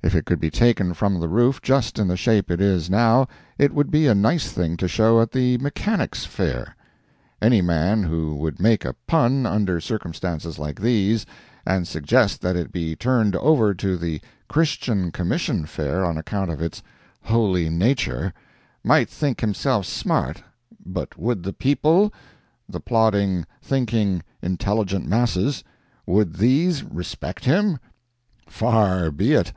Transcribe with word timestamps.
If 0.00 0.14
it 0.14 0.24
could 0.24 0.40
be 0.40 0.50
taken 0.50 0.94
from 0.94 1.20
the 1.20 1.28
roof 1.28 1.60
just 1.60 1.98
in 1.98 2.08
the 2.08 2.16
shape 2.16 2.50
it 2.50 2.62
is 2.62 2.88
now, 2.88 3.28
it 3.58 3.74
would 3.74 3.90
be 3.90 4.06
a 4.06 4.14
nice 4.14 4.50
thing 4.50 4.74
to 4.78 4.88
show 4.88 5.20
at 5.20 5.32
the 5.32 5.58
Mechanics' 5.58 6.24
Fair; 6.24 6.74
any 7.42 7.60
man 7.60 8.04
who 8.04 8.34
would 8.36 8.58
make 8.58 8.86
a 8.86 8.94
pun 9.06 9.44
under 9.44 9.80
circumstances 9.82 10.58
like 10.58 10.80
these, 10.80 11.26
and 11.66 11.86
suggest 11.86 12.40
that 12.40 12.56
it 12.56 12.72
be 12.72 12.96
turned 12.96 13.36
over 13.36 13.74
to 13.74 13.98
the 13.98 14.20
Christian 14.48 15.10
Commission 15.10 15.66
Fair 15.66 16.04
on 16.06 16.16
account 16.16 16.50
of 16.50 16.62
its 16.62 16.82
holy 17.24 17.68
nature, 17.68 18.32
might 18.82 19.10
think 19.10 19.40
himself 19.42 19.84
smart, 19.84 20.42
but 20.86 21.18
would 21.18 21.42
the 21.42 21.52
people—the 21.52 22.80
plodding, 22.80 23.44
thinking, 23.60 24.22
intelligent 24.40 25.06
masses—would 25.06 26.36
these 26.36 26.82
respect 26.84 27.44
him? 27.44 27.78
Far 28.48 29.10
be 29.10 29.32
it. 29.34 29.52